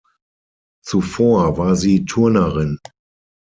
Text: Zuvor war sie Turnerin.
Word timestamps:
Zuvor 0.83 1.59
war 1.59 1.75
sie 1.75 2.05
Turnerin. 2.05 2.79